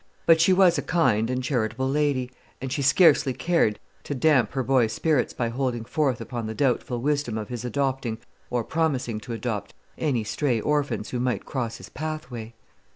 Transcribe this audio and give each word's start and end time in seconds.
But 0.25 0.41
she 0.41 0.51
was 0.51 0.79
a 0.79 0.81
kind 0.81 1.29
and 1.29 1.43
charitable 1.43 1.87
lady, 1.87 2.31
and 2.59 2.71
she 2.71 2.81
scarcely 2.81 3.33
cared 3.33 3.79
to 4.05 4.15
damp 4.15 4.53
her 4.53 4.63
boy's 4.63 4.93
spirits 4.93 5.31
by 5.31 5.49
holding 5.49 5.85
forth 5.85 6.19
upon 6.19 6.47
the 6.47 6.55
doubtful 6.55 6.99
wisdom 6.99 7.37
of 7.37 7.49
his 7.49 7.63
adopting, 7.63 8.17
or 8.49 8.63
promising 8.63 9.19
to 9.19 9.33
adopt, 9.33 9.75
any 9.99 10.23
stray 10.23 10.59
orphans 10.59 11.11
who 11.11 11.19
might 11.19 11.45
cross 11.45 11.77
his 11.77 11.89
pathway. 11.89 12.55